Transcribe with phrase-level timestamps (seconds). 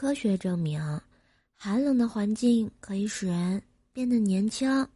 [0.00, 0.80] 科学证明，
[1.56, 3.60] 寒冷的环境可以使人
[3.92, 4.86] 变得年轻。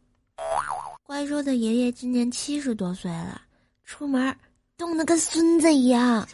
[1.03, 3.41] 怪兽的爷爷今年七十多岁了，
[3.83, 4.33] 出门
[4.77, 6.25] 冻得跟孙子一样。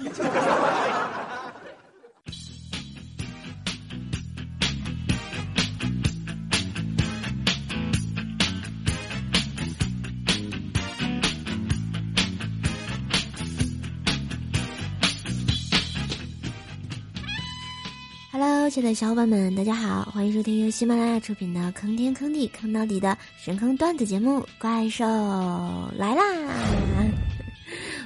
[18.70, 25.04] Hello，亲爱的小伙伴们，大家好，欢迎收听由喜马拉雅出品的《坑天坑地坑到底》的神坑段子节目《怪兽
[25.98, 26.22] 来啦》。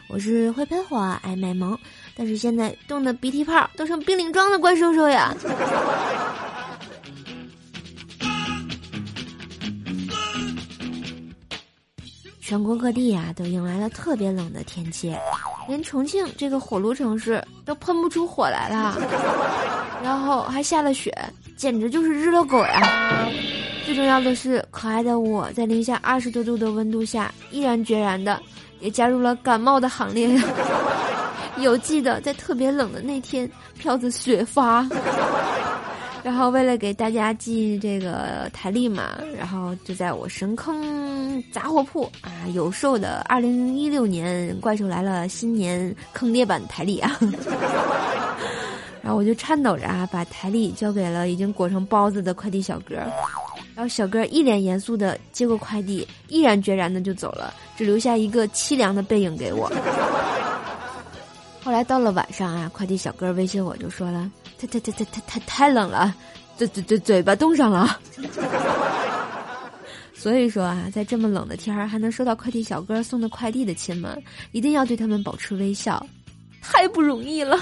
[0.08, 1.78] 我是会喷火、爱卖萌，
[2.16, 5.36] 但是现在冻得鼻涕泡都成冰凌装的怪兽兽呀！
[12.40, 15.14] 全国各地呀，都迎来了特别冷的天气，
[15.68, 19.73] 连重庆这个火炉城市都喷不出火来了。
[20.04, 21.12] 然后还下了雪，
[21.56, 23.26] 简直就是日了狗呀！
[23.86, 28.38] 最重要的是，可爱的我在零下二十多度的温度下，毅然决然的
[28.82, 30.44] 也加入了感冒的行列呀。
[31.60, 34.86] 有记得在特别冷的那天，票子雪发。
[36.24, 47.18] 然后为了给大家寄这个台历嘛，然后就在我神坑杂货铺啊有售的二零一六年怪兽来了新年坑爹版台历啊。
[49.04, 52.96] 然后我就颤抖着啊，把台历交给了已经裹成包子的快递小哥，
[53.76, 59.70] 然后小哥一脸严肃的接过快递，毅然决然的就走了，只留下一个凄凉的背影给我。
[61.62, 66.16] 后来到了晚上啊，快递小哥威胁我就说了：“太太太太太太太冷了，
[66.58, 68.00] 嘴嘴嘴嘴巴冻上了。
[70.16, 76.06] ”所以说啊，在这么冷的天儿还能收到快递小哥送的快递的亲们，一定要对他们保持微笑，
[76.64, 77.58] 太不容易了。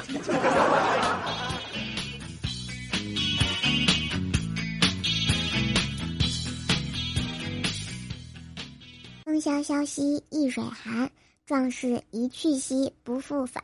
[9.26, 11.10] 风萧萧兮易水寒，
[11.46, 13.62] 壮士一去兮不复返。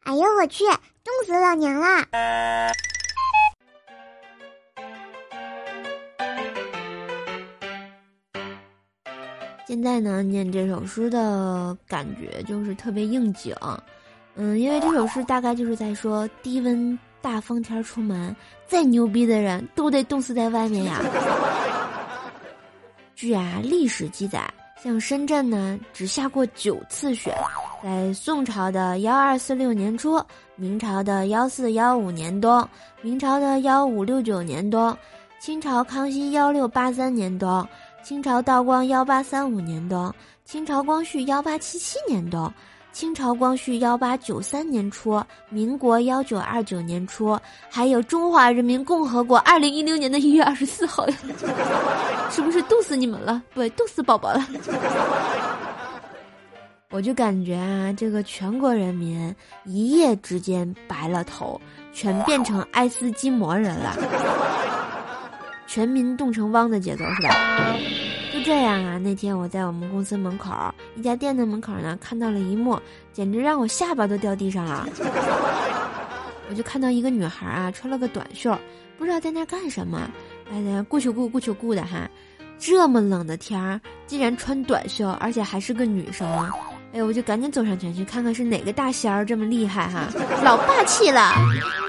[0.00, 2.06] 哎呦我去，冻死老娘啦！
[9.66, 13.56] 现在呢，念这首诗的感觉就是特别应景，
[14.34, 18.34] 嗯，因为这首诗大概就是在说低温大风天出门，
[18.66, 21.00] 再牛逼的人都得冻死在外面呀。
[23.14, 27.32] 据啊历史记载，像深圳呢，只下过九次雪，
[27.82, 30.20] 在宋朝的幺二四六年初，
[30.56, 32.66] 明朝的幺四幺五年冬，
[33.00, 34.96] 明朝的幺五六九年冬，
[35.38, 37.66] 清朝康熙幺六八三年冬。
[38.02, 40.12] 清朝道光幺八三五年冬，
[40.44, 42.52] 清朝光绪幺八七七年冬，
[42.92, 47.38] 清朝光绪幺八九三年初，民国幺九二九年初，
[47.70, 51.06] 还有中华人民共和国二零一六年的一月二十四号，
[52.30, 53.42] 是不是冻死你们了？
[53.54, 54.46] 不，冻死宝宝了。
[56.90, 61.58] 我就感觉啊，这个全国人民一夜之间白了头，
[61.94, 63.96] 全变成爱斯基摩人了。
[65.66, 67.34] 全民冻成汪的节奏是吧？
[68.44, 68.98] 这样啊！
[68.98, 70.52] 那天我在我们公司门口
[70.96, 72.78] 一家店的门口呢，看到了一幕，
[73.12, 74.86] 简直让我下巴都掉地上了。
[76.50, 78.56] 我就看到一个女孩啊，穿了个短袖，
[78.98, 80.10] 不知道在那干什么，
[80.52, 82.08] 哎呀，顾求顾顾求顾的哈！
[82.58, 86.28] 这么冷的天儿，竟然穿短袖，而且还是个女生。
[86.92, 90.08] 哎，我就赶紧走上前去看看是哪个大仙儿这么厉害哈，
[90.44, 91.32] 老霸气了。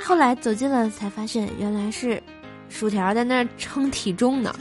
[0.06, 2.22] 后来走近了才发现，原来是。
[2.70, 4.52] 薯条在那儿称体重呢，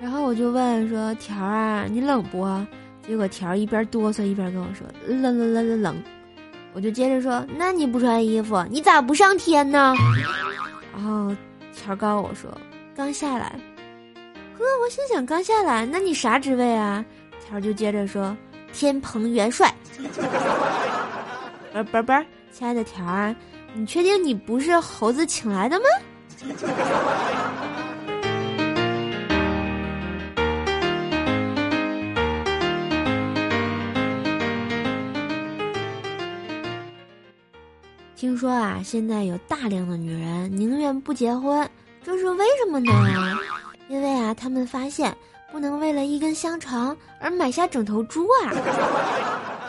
[0.00, 2.48] 然后我就问说：“条儿啊，你冷不？”
[3.06, 6.02] 结果条儿一边哆嗦一边跟我说：“冷冷冷冷冷。”
[6.72, 9.92] 我就接着说：“那你不穿衣服，你咋不上天呢？”
[10.94, 11.34] 然后
[11.74, 12.50] 条儿告诉我说
[12.96, 13.58] ：“刚下来。”
[14.56, 17.04] 呵，我心想刚下来，那你啥职位啊？
[17.44, 18.36] 条儿就接着说
[18.72, 19.74] ：“天蓬元帅。”
[21.72, 22.12] 不不不，
[22.52, 23.34] 亲爱的条啊。
[23.74, 25.84] 你确定你不是猴子请来的吗？
[38.20, 41.66] 听说啊，现在有大量的女人宁愿不结婚，
[42.04, 42.92] 这是为什么呢？
[43.88, 45.16] 因为啊，他们发现
[45.50, 48.52] 不能为了一根香肠而买下整头猪啊。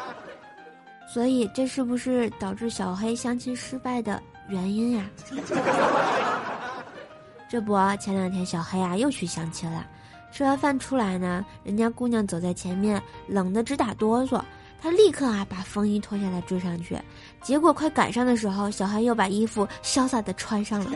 [1.08, 5.10] 所以，这是不是导致小黑相亲失败的原因呀？
[7.48, 9.88] 这不，前两天小黑啊又去相亲了。
[10.30, 14.42] 吃完饭出来呢，人家姑娘走在前面，冷得直打哆嗦。
[14.82, 16.98] 他立刻啊把风衣脱下来追上去，
[17.44, 20.92] 结果快赶上的时候，小黑又把衣服潇洒的穿上了。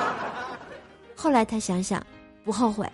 [1.16, 2.04] 后来他想想，
[2.44, 2.86] 不后悔。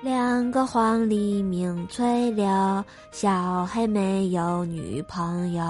[0.00, 5.64] 两个黄鹂鸣翠柳，小黑没有女朋友。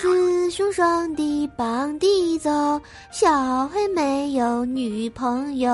[0.00, 2.50] 雌雄双帝傍地走，
[3.10, 5.70] 小黑没有女朋友。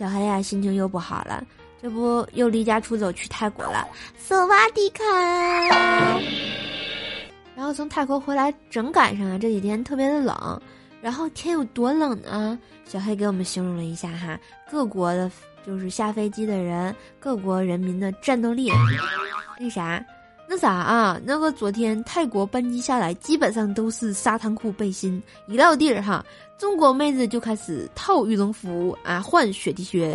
[0.00, 1.44] 小黑呀，心情又不好了，
[1.82, 3.86] 这不又离家出走去泰国了。
[4.16, 5.04] 索瓦迪卡。
[7.54, 10.58] 然后从泰国回来，正赶上啊，这几天特别的冷。
[11.02, 12.58] 然后天有多冷呢？
[12.86, 15.30] 小黑给我们形容了一下哈，各国的，
[15.66, 18.72] 就是下飞机的人，各国人民的战斗力。
[19.58, 20.02] 那啥，
[20.48, 21.20] 那啥啊？
[21.26, 26.24] 那个昨天泰国班机下来，基本上都是沙滩裤背心，一到地儿哈，
[26.60, 30.14] 中国妹子就开始套羽绒服啊，换雪地靴。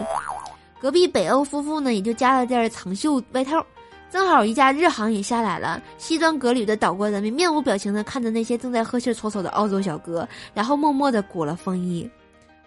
[0.80, 3.66] 隔壁北欧夫妇呢，也就加了件长袖外套。
[4.12, 12.08] 正好一架日航也下来了，西装革履的岛国人民面无表情的看着那些正在喝气搓手的澳洲小哥，然后默默的裹了风衣，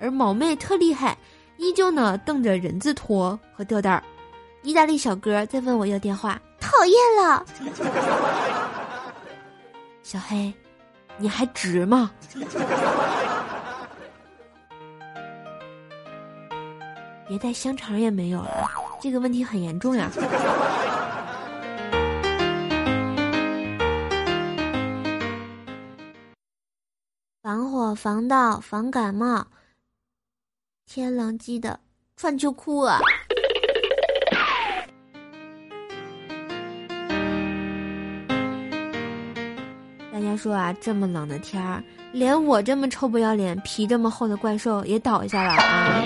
[0.01, 1.17] 而毛妹特厉害，
[1.57, 4.03] 依旧呢瞪着人字拖和吊带儿。
[4.65, 7.47] 意大利小哥在问我要电话，讨厌了。
[10.03, 10.53] 小黑，
[11.17, 12.11] 你还直吗？
[17.29, 18.67] 别带香肠也没有了，
[19.03, 20.11] 这个问题很严重呀。
[27.43, 29.47] 防火、防盗、防感冒。
[30.87, 31.79] 天冷记得
[32.17, 32.99] 穿秋裤啊！
[40.11, 46.03] 大家说啊，这么冷的天儿，连我这么臭不要脸、皮这么厚的怪兽也倒下了啊！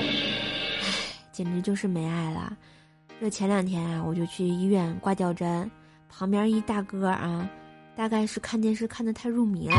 [1.32, 2.52] 简直就是没爱了。
[3.20, 5.70] 这前两天啊，我就去医院挂吊针，
[6.08, 7.48] 旁边一大哥啊。
[7.94, 9.76] 大概是看电视看的太入迷了，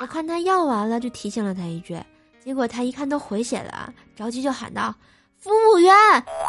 [0.00, 2.00] 我看他要完了，就提醒了他一句，
[2.42, 4.92] 结果他一看都回血了，着急就喊道
[5.38, 5.94] ：“服务员，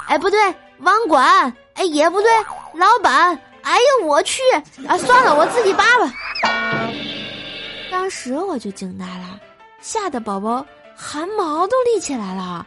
[0.08, 0.40] 哎不对，
[0.80, 2.32] 网管，哎也不对，
[2.76, 4.42] 老板，哎呀我去，
[4.88, 6.14] 啊算了，我自己拔吧。”
[7.92, 9.38] 当时我就惊呆了，
[9.82, 12.66] 吓得宝宝汗毛都立起来了，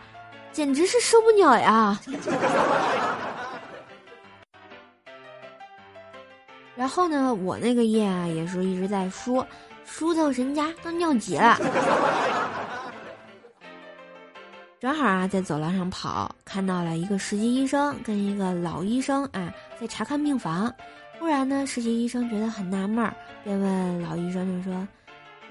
[0.56, 2.00] 简直是受不了呀。
[6.74, 9.44] 然后呢，我那个夜啊，也是一直在输，
[9.84, 11.58] 输到人家都尿急了。
[14.80, 20.74] 正好啊，在走廊上跑，看到了一个实习医生跟一个老医生啊，在查看病房。
[21.18, 23.14] 突然呢，实习医生觉得很纳闷儿，
[23.44, 24.88] 便问老医生就说：“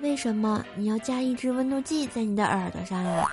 [0.02, 3.24] 为什么你要加一支温度计在你的耳朵上呀？”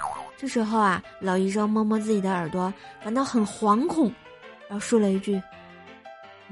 [0.42, 2.74] 这时候啊，老医生摸摸自己的耳朵，
[3.04, 4.12] 感到很惶恐，
[4.66, 5.40] 然后说了一句：“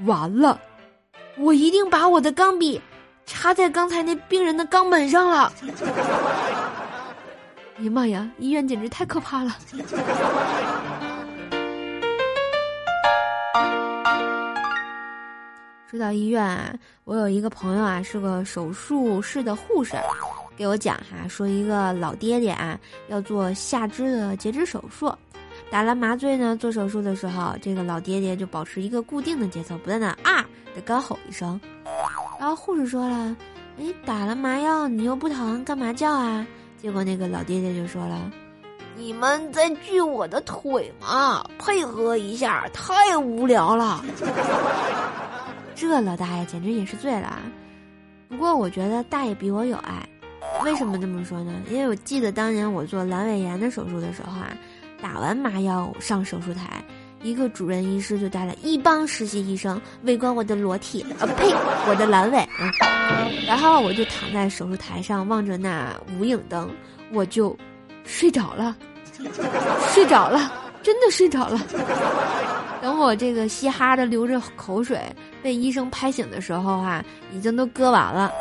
[0.07, 0.57] 完了。”
[1.35, 2.81] 我一定把我的钢笔
[3.25, 5.51] 插在刚才那病人的肛门上了！
[7.79, 9.53] 哎呀妈呀，医院简直太可怕了！
[15.89, 19.97] 说到医院，我有一个朋友啊，是个手术室的护士，
[20.61, 25.11] 给我讲哈，说一个老爹爹啊要做下肢的截肢手术。
[25.71, 31.59] 打了麻醉呢，做手术的时候，这个老爹爹就保持一个固定的节奏，不断的啊的高吼一声。
[32.39, 33.35] 然后护士说了
[33.81, 36.45] ：“哎，打了麻药你又不疼，干嘛叫啊？”
[36.79, 38.31] 结果那个老爹爹就说了
[38.95, 41.43] ：“你们在锯我的腿吗？
[41.57, 44.05] 配合一下，太无聊了。
[45.73, 47.39] ”这老大爷简直也是醉了。
[48.29, 50.07] 不过我觉得大爷比我有爱，
[50.63, 51.53] 为什么这么说呢？
[51.69, 54.55] 因为我记得当年我做阑尾炎的手术的时候啊。
[55.03, 56.79] 打完麻药上手术台，
[57.23, 61.51] 一个主任医师就带了一帮实习医生围观我的裸体，啊呸，
[61.89, 66.69] 我的阑尾啊，然后我就躺在手术台上望着那无影灯，
[67.11, 67.57] 我就
[68.03, 68.77] 睡着了，
[69.87, 70.53] 睡着了，
[70.83, 71.59] 真的睡着了。
[72.79, 75.01] 等我这个嘻哈的流着口水
[75.41, 77.03] 被医生拍醒的时候啊，
[77.33, 78.31] 已经都割完了。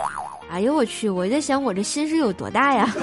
[0.50, 1.08] 哎呦我去！
[1.08, 2.92] 我在想我这心是有多大呀？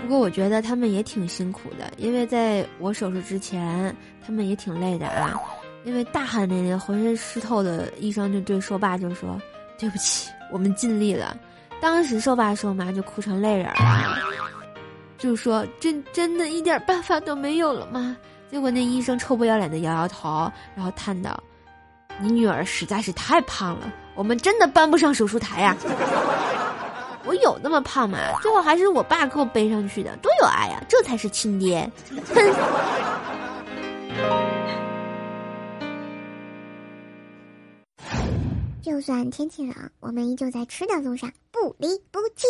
[0.00, 3.94] 不过我觉得他们也挺辛苦的，因为在我手术之前，
[4.26, 5.38] 他们也挺累的啊。
[5.84, 9.38] 因为大汗淋漓、浑身湿透的医生就对瘦爸就说
[9.78, 11.36] ：“对不起，我们尽力了。”
[11.78, 14.16] 当时瘦爸瘦妈就哭成泪人了，
[15.18, 18.16] 就说：“真真的一点办法都没有了吗？”
[18.56, 21.38] 结果那医生臭不要脸的摇摇头，然后叹道
[22.18, 25.76] ：“你女儿实在是太胖了，我们真的搬不上手术台呀。
[27.26, 28.18] ”我有那么胖吗？
[28.40, 30.82] 最后还是我爸给我背上去的，多有爱呀！
[30.88, 31.86] 这才是亲爹。
[32.34, 32.42] 哼。
[38.80, 42.46] 就算天气冷，我们依旧在吃的路上不离不弃。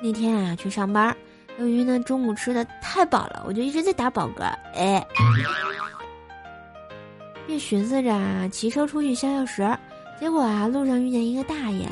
[0.00, 1.14] 那天啊，去上班，
[1.60, 5.06] 由于呢中午吃的太饱了，我就一直在打饱嗝，哎，
[7.46, 9.78] 便寻思着，骑车出去消消食。
[10.18, 11.86] 结果啊，路上遇见一个大爷，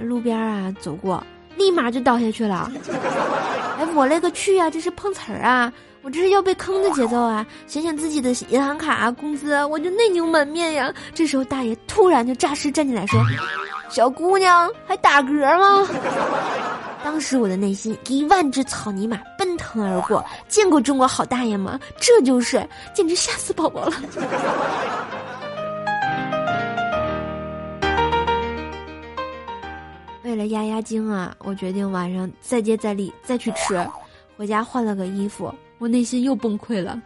[0.00, 1.24] 路边啊走过，
[1.56, 2.70] 立马就倒下去了。
[3.78, 4.68] 哎，我勒个去啊！
[4.68, 5.72] 这是碰瓷儿啊！
[6.02, 7.46] 我这是要被坑的节奏啊！
[7.66, 10.92] 想想自己的银行卡啊、工资，我就内牛满面呀。
[11.12, 13.20] 这时候大爷突然就诈尸站起来说
[13.90, 15.88] ：“小姑娘还打嗝吗？”
[17.14, 20.24] 当时我的内心一万只草泥马奔腾而过。
[20.48, 21.78] 见过中国好大爷吗？
[22.00, 23.92] 这就是，简直吓死宝宝了。
[30.24, 33.88] 为了压压惊啊，我决定晚上再接再厉，再去吃。
[34.36, 37.00] 回家换了个衣服，我内心又崩溃了。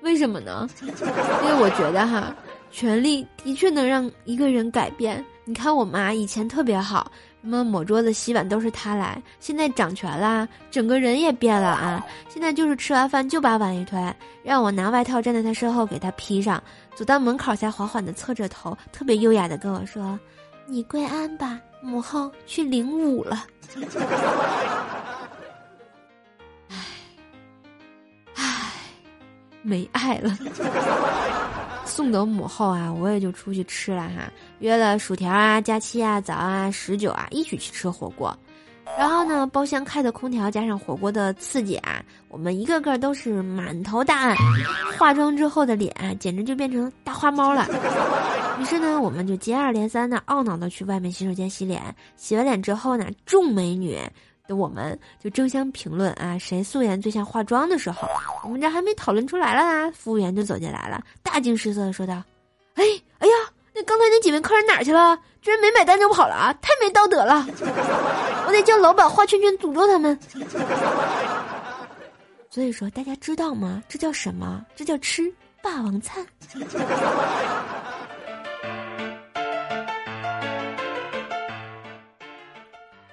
[0.00, 0.68] 为什么呢？
[0.82, 2.34] 因为我觉得哈，
[2.72, 5.24] 权力的确能让一个人改变。
[5.44, 7.10] 你看我妈以前特别好，
[7.42, 12.06] 什么抹桌子、洗碗都是他来，现在掌权啦，整个人也变了啊。
[12.28, 14.00] 现在就是吃完饭就把碗一推，
[14.44, 16.62] 让我拿外套站在他身后给他披上，
[16.94, 20.18] 走到门口才缓缓的侧着头，特别优雅的跟我说
[20.66, 23.44] ：“你归安吧。”母后去领舞了，
[29.62, 30.36] 没爱了。
[31.84, 38.34] 送走母后啊，我也就出去吃了哈，约了薯条啊、佳期啊、早啊、十九啊，一起去吃火锅。
[38.98, 44.36] 然后呢，包厢开的空调加上火锅的刺激啊，我们一个个都是满头大汗，
[44.98, 47.66] 化妆之后的脸简直就变成大花猫了。
[48.60, 51.82] 于是呢，我们就接二连三的懊恼的去外面洗手间洗脸。
[52.16, 53.98] 洗完脸之后呢，众美女
[54.46, 58.08] 的我们就争相评论啊，谁素颜最像化妆的时候，
[58.44, 62.22] 我们这还没讨论出来了呢，服务员就走进来了，大惊失色的说道
[62.74, 62.84] ：“哎，
[63.18, 63.34] 哎呀，
[63.72, 65.18] 那刚才那几位客人哪去了？
[65.40, 67.46] 居然没买单就跑了啊，太没道德了！
[68.46, 70.18] 我得叫老板画圈圈诅咒他们。”
[72.50, 73.82] 所以说，大家知道吗？
[73.88, 74.64] 这叫什么？
[74.76, 75.32] 这叫吃
[75.62, 76.24] 霸王餐。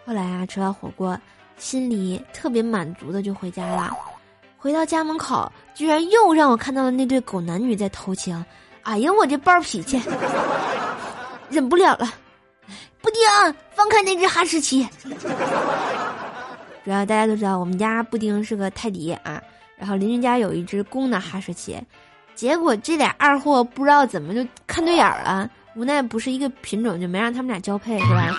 [0.09, 1.15] 后来啊，吃完火锅，
[1.59, 3.95] 心里特别满足的就回家了。
[4.57, 8.43] 回到家门口，居然又让我看到了那对狗男女在偷情。
[8.81, 10.01] 哎呀，我这暴脾气，
[11.47, 12.11] 忍不了了！
[13.03, 13.21] 布丁，
[13.69, 14.83] 放开那只哈士奇。
[16.83, 19.39] 主要大家都知道，我们家布丁是个泰迪啊，
[19.77, 21.79] 然后邻居家有一只公的哈士奇，
[22.33, 28.35] 结果这俩二货不知道怎么就看对眼了，无奈不是一个品种，就没让他们俩交配，是吧？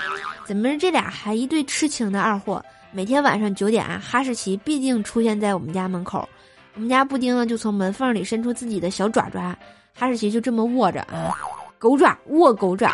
[0.51, 2.61] 怎么这俩还一对痴情的二货？
[2.91, 6.29] 每天晚上九点啊，哈士奇必定出现在我们家门口，
[6.75, 9.57] 我们家布丁呢就从门缝里伸出自己的小爪爪，
[9.95, 11.31] 哈士奇就这么握着啊，
[11.79, 12.93] 狗爪握狗爪。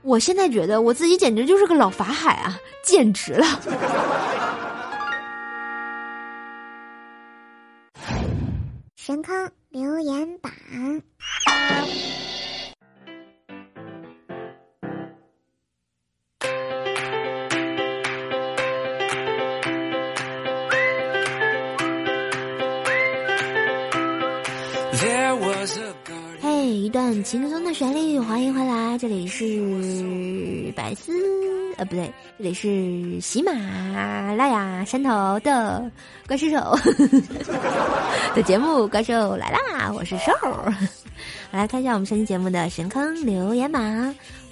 [0.00, 3.46] 我现在觉得我自己简直就是个老法海啊，简直了！
[8.96, 10.50] 神坑留言板。
[27.24, 31.10] 轻松的旋律，欢迎回来，这里是百思，
[31.78, 33.50] 呃，不对，这里是喜马
[34.34, 35.90] 拉雅山头的
[36.28, 36.78] 怪兽手
[38.36, 40.32] 的节目，怪兽来啦，我是兽。
[41.50, 43.80] 来看一下我们上期节目的神坑留言吧。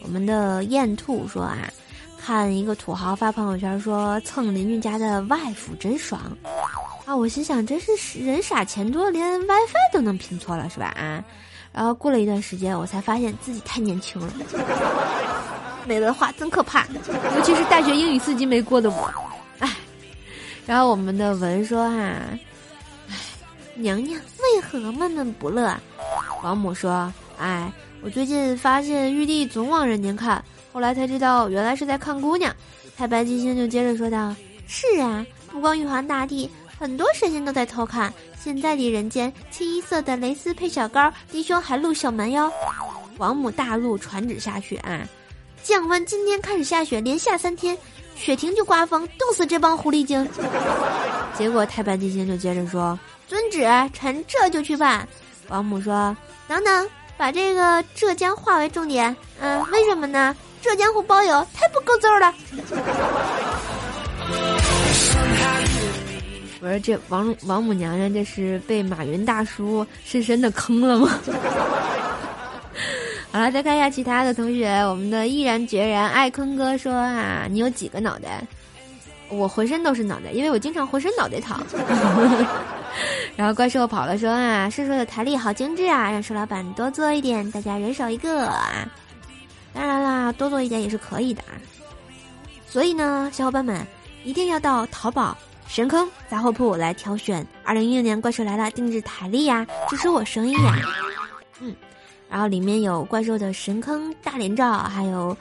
[0.03, 1.59] 我们的燕兔说啊，
[2.19, 6.19] 看一个土豪发朋友圈说蹭邻居家的外服真爽。
[7.05, 10.87] 啊，我心想，真是人傻钱多，连 WiFi 都能拼错了，是吧？
[10.87, 11.23] 啊，
[11.73, 14.33] 然后过了一段时间，我才发现自己太年轻了，
[15.89, 16.87] 没文化真可怕，
[17.37, 19.11] 尤其是大学英语四级没过的我，
[19.59, 19.69] 哎。
[20.67, 23.17] 然后我们的文说哈，哎，
[23.75, 25.75] 娘娘为何闷闷不乐？
[26.43, 32.55] 王母说，哎，我最近发现玉帝总往人间看，后来才知道原来是在看姑娘。
[32.97, 34.35] 太白金星就接着说道，
[34.69, 36.51] 是啊，不光玉皇大帝。
[36.79, 38.13] 很多神仙都在偷看，
[38.43, 42.51] 现在的人间清一色的蕾丝配小高，弟兄还露小蛮腰。
[43.19, 45.07] 王母大怒，传旨下雪啊！
[45.63, 47.79] 降温，今天开始下雪，连下三天，
[48.17, 50.29] 雪停就刮风，冻死这帮狐狸精。
[51.39, 55.07] 结果太白金星就接着说：“遵旨，臣这就去办。”
[55.47, 56.17] 王母说
[56.49, 59.15] ：“等等，把这个浙江划为重点。
[59.39, 60.35] 嗯，为什么呢？
[60.61, 62.35] 浙江湖包邮，太不够揍了。
[66.63, 71.11] 我说这王王母娘娘这是被马云大叔深深的坑了吗？
[73.33, 74.69] 好了，再看一下其他的同学。
[74.87, 78.45] 我们的毅然决然爱坤哥说啊，你有几个脑袋？
[79.29, 81.59] 我浑身都是脑袋，因为我经常浑身脑袋疼。
[83.35, 88.89] 然后怪兽跑了说啊，瘦瘦的台历好精致啊，让瘦老板多做一点，大家人手一个啊。
[89.75, 91.59] 当然啦，多做一点也是可以的啊。
[92.69, 93.85] 所以呢，小伙伴们
[94.23, 95.37] 一定要到淘宝
[95.75, 100.77] 神坑杂货铺来挑选二零一六年怪兽来了定制台历呀，支持我生意呀。
[101.61, 101.75] 嗯。
[102.29, 105.35] 然后里面有怪兽的神坑大脸照，还有，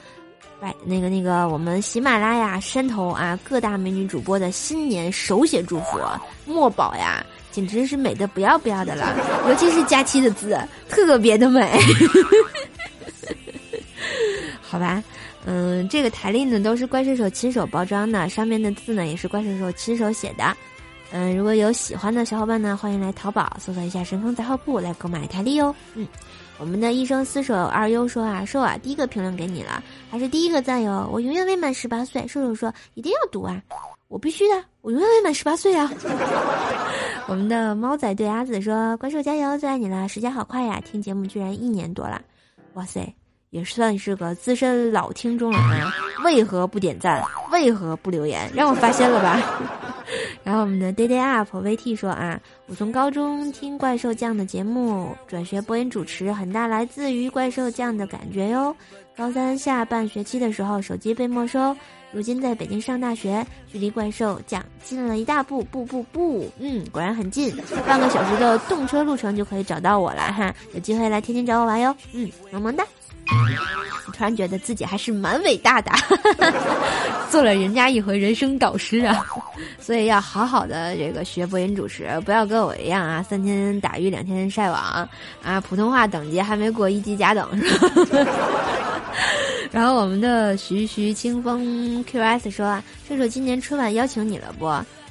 [0.61, 5.99] 拜那个那个我们喜马拉雅山头啊各大美女主播的新年手写祝福，
[6.45, 9.13] 墨宝呀，简直是美的不要不要的了，
[9.49, 10.57] 尤其是佳期的字，
[10.87, 11.77] 特别的美。
[14.63, 15.03] 好吧，
[15.45, 20.55] 嗯，这个台历呢都是怪兽手亲手包装的，上面的字呢也是怪兽手亲手写的。
[21.11, 25.73] 嗯，如果有喜欢的小伙伴呢，欢迎来淘宝搜索一下神坑杂货铺来购买台历哦。
[25.95, 26.07] 嗯。
[26.57, 31.09] 我们的一生厮守二优说啊，瘦啊，第一个评论给你了，还是第一个赞哟。
[31.11, 32.21] 我永远未满十八岁。
[32.27, 33.59] 瘦瘦说一定要读啊，
[34.09, 35.91] 我必须的，我永远未满十八岁啊。
[37.25, 40.07] 我们的猫仔对阿紫说，怪兽加油，最爱你了。
[40.07, 42.21] 时间好快呀，听节目居然一年多了，
[42.75, 43.11] 哇塞，
[43.51, 45.93] 也算是个资深老听众了啊。
[46.23, 47.21] 为何不点赞？
[47.51, 48.49] 为何不留言？
[48.53, 50.00] 让我发现了吧。
[50.43, 58.75] 然后我们的 day day up vt 说啊，我从高中听怪兽酱的节目转学播音主持，很大来自于怪兽酱的感觉哟。
[59.15, 61.75] 高三下半学期的时候，手机被没收，
[62.11, 70.53] 如今在北京上大学，距离怪兽酱近了一大步，步步步，嗯，果然很近，半个小时的动车路程就可以找到我了哈。
[70.73, 72.83] 有机会来天津找我玩哟，嗯，萌萌哒。
[74.13, 75.91] 突然觉得自己还是蛮伟大的，
[77.29, 79.25] 做了人家一回人生导师啊，
[79.79, 85.07] 所以要好好的这个学播音主持，不要跟我一样啊，三天打鱼两天晒网
[85.43, 88.31] 啊，普通话等级还没过一级甲等是吧？
[89.71, 94.65] 然后我们的徐徐清风 QS 说啊，射手今年春晚邀请你了不？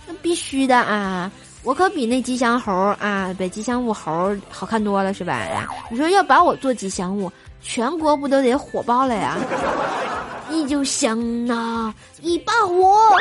[0.07, 1.31] 那必须的啊，
[1.63, 5.33] 我可比那吉祥猴啊，比吉祥物猴好看多了是吧？
[5.47, 7.31] 呀你说要把我做吉祥物？
[7.63, 9.37] 全国不都得火爆了呀？
[10.51, 13.17] 你就像那一把火。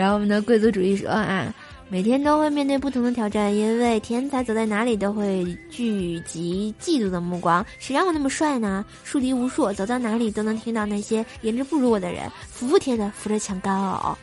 [0.00, 1.52] 然后我们的贵族主义说啊，
[1.90, 7.62] 每天都会面对不同的挑战，因为天才走在哪里都会聚集嫉妒的目光。
[7.78, 8.82] 谁让我那么帅呢？
[9.04, 14.14] 树敌无数，走到哪里都能听到那些颜值不如我的人服服帖的扶着墙干呕。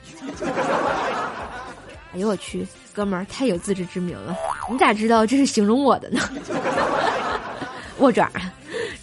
[2.16, 4.36] 哎呦我去，哥们儿太有自知之明了，
[4.72, 6.20] 你咋知道这是形容我的呢？
[8.02, 8.28] 握爪，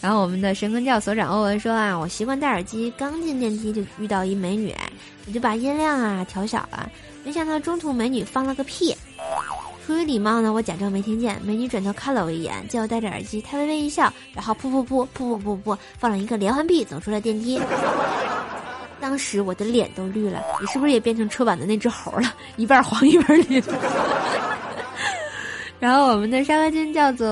[0.01, 4.75] 然后我们的神坑教所长欧文说啊，我习惯戴耳机，刚进电梯就遇到一美女，
[5.27, 6.91] 我就把音量啊调小了，
[7.25, 8.95] 没想到中途美女放了个屁，
[9.87, 17.59] 出于礼貌呢，我假装没听见，美女转头看了我一眼，见我戴着耳机，她微微一笑，然后噗噗噗噗噗噗噗放了一个连环屁，走出了电梯，
[19.01, 23.63] 当时我的脸都绿了，你是不是也变成春晚的那只猴了，一半黄一半绿？
[25.81, 27.27] 然后我们的沙发君叫做。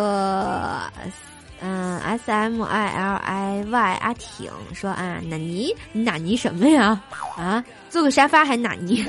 [1.65, 5.73] 嗯，S M I L I Y 阿挺说啊，纳尼？
[5.93, 7.01] 你纳尼什么呀？
[7.39, 9.05] 啊，坐个沙发还纳尼？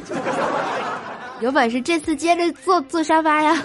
[1.41, 3.55] 有本事这次接着坐坐沙发呀！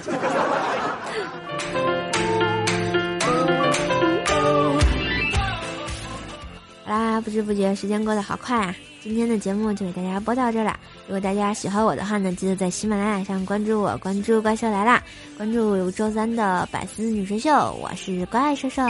[6.85, 8.75] 好啦，不知不觉时间过得好快啊！
[9.01, 10.79] 今天的节目就给大家播到这了。
[11.07, 15.03] 如果大家喜欢我的话呢，记得在喜马拉雅上关注我，关注怪兽来啦，
[15.37, 18.83] 关注周三的百思女神秀，我是怪兽兽。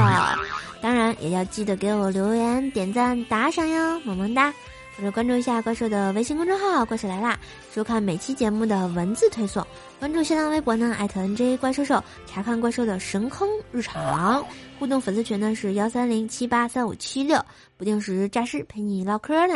[0.80, 4.52] 当然也要记得给我留言、点赞、打赏哟，么么哒！
[4.98, 7.38] 或者关注一下怪兽的微信公众号“怪兽来啦”，
[7.72, 9.64] 收看每期节目的文字推送。
[10.00, 14.44] 关注新浪微博呢，艾特 NJ 怪兽兽，查看怪兽的神坑日常。
[14.76, 17.40] 互动粉丝群呢是幺三零七八三五七六，
[17.76, 19.54] 不定时诈尸陪你唠嗑呢。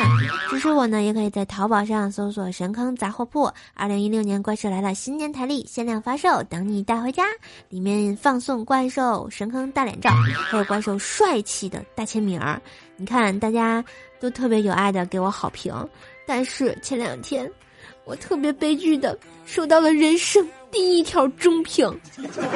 [0.48, 3.50] 支持我呢，也可以在淘宝上搜索“神坑杂货铺”。
[3.74, 7.24] 二零一六年怪兽来了新年台历限量发售，等你带回家。
[7.68, 10.10] 里面放送怪兽神坑大脸照，
[10.50, 12.62] 还有怪兽帅气的大签名儿。
[12.96, 13.84] 你看，大家
[14.22, 15.74] 都特别有爱的给我好评，
[16.24, 17.50] 但是前两天。
[18.04, 21.88] 我特别悲剧的收到了人生第一条中评，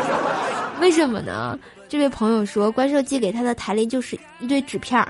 [0.81, 1.57] 为什么呢？
[1.88, 5.09] 这位朋友说，怪兽寄给他的台历就是一堆纸片儿，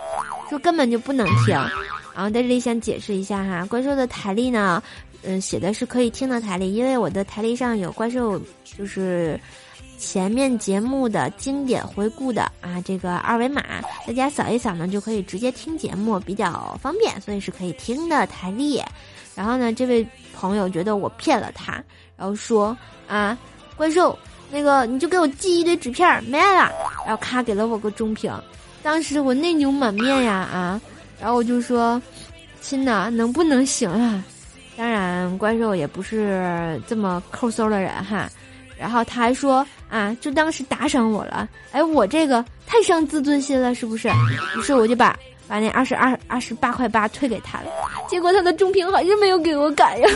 [0.50, 1.54] 说根本就不能听。
[2.14, 4.82] 然后在这里想解释一下哈，怪兽的台历呢，
[5.22, 9.40] 嗯，写的是可以听的台历，因为我的台历上有怪兽，就是
[9.98, 13.62] 前面节目的经典回顾的啊这个二维码，
[14.06, 18.82] 大家扫一扫呢就可以直接听节目，比较方便，所以是可以听的台历。
[19.34, 21.82] 然后呢，这位朋友觉得我骗了他，
[22.16, 22.76] 然后说
[23.08, 23.36] 啊，
[23.76, 24.18] 怪兽，
[24.50, 26.72] 那个你就给我寄一堆纸片没爱了，
[27.06, 28.32] 然后咔给了我个中评，
[28.82, 30.80] 当时我内牛满面呀啊，
[31.20, 32.00] 然后我就说，
[32.60, 34.24] 亲呐，能不能行啊？
[34.76, 38.28] 当然，怪兽也不是这么抠搜的人哈。
[38.78, 41.48] 然后他还说啊，就当是打赏我了。
[41.72, 44.08] 哎，我这个太伤自尊心了，是不是？
[44.56, 45.16] 于是我就把
[45.48, 47.66] 把那二十二二十八块八退给他了。
[48.08, 50.08] 结果他的中评还是没有给我改呀，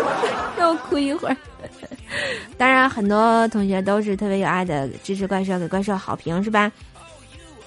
[0.58, 1.36] 让我哭一会儿。
[2.58, 6.70] 当然，很多同学都是特别有爱的支持怪兽，给怪兽好评是吧？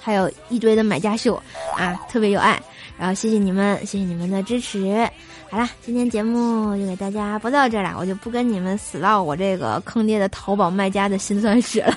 [0.01, 1.41] 还有一堆的买家秀
[1.77, 2.61] 啊，特别有爱。
[2.97, 5.07] 然后谢谢你们，谢谢你们的支持。
[5.53, 11.95] 好啦，今天节目就给大家播到这了，我就不跟你们死唠我这个坑爹的淘宝卖家的辛酸史了。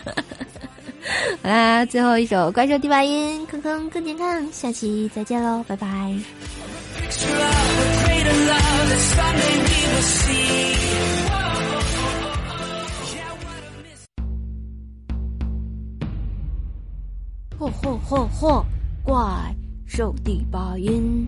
[1.42, 5.86] 好啦，最后一首怪兽第八音，坑坑更健康，下期再见喽，拜拜。
[17.58, 18.62] 嚯嚯嚯嚯，
[19.02, 19.16] 怪
[19.86, 21.26] 兽第八音。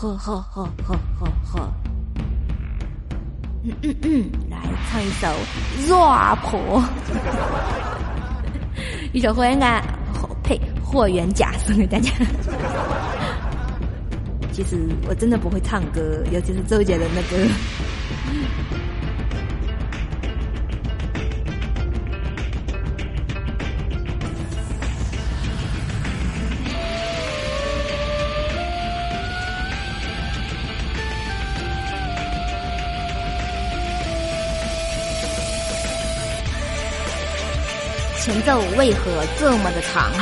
[0.00, 1.72] 呵呵呵呵呵呵，
[3.64, 4.56] 嗯嗯嗯，来
[4.88, 5.26] 唱一首
[5.92, 6.38] 《rap》，
[9.12, 9.82] 一首霍元甲，
[10.44, 12.12] 呸，霍元甲送给大家。
[14.52, 17.36] 其实我真的不会唱歌，尤其是周杰伦的歌。
[38.28, 40.12] 前奏为何这么的长？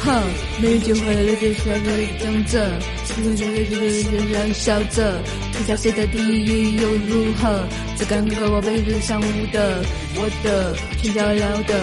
[0.00, 0.22] 哼，
[0.62, 5.20] 没机会了就笑着讲着，心中就就就就想笑着，
[5.52, 7.62] 天下谁的第一又如何？
[7.98, 11.78] 只敢和我背着上舞的，我的全脚了的，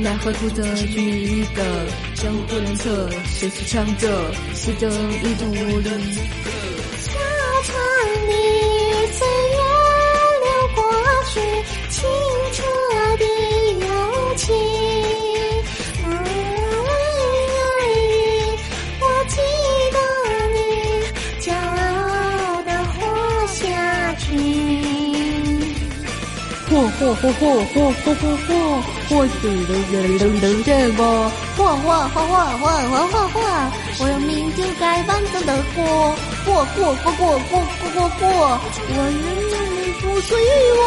[0.00, 1.62] 奈何负责去的，
[2.14, 4.08] 江湖难测，谁是强者？
[4.54, 5.90] 谁正一度无力？
[27.14, 33.36] 活活活活活活活活，活死了人人人人我，活活活活活活活活，
[34.00, 35.76] 我用命就该完整的活，
[36.44, 38.98] 活活活活活活活活，我。
[40.00, 40.30] 不随
[40.78, 40.80] 我，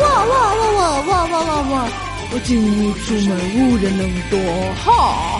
[0.00, 1.88] 哇哇哇哇哇哇哇哇！
[2.30, 4.38] 我进屋出门无人能躲，
[4.84, 5.37] 哈。